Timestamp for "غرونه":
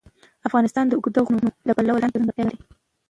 1.25-1.49